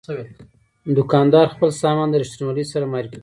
دوکاندار 0.97 1.45
خپل 1.53 1.69
سامان 1.81 2.07
د 2.11 2.15
رښتینولۍ 2.23 2.65
سره 2.71 2.85
معرفي 2.91 3.11
کوي. 3.15 3.19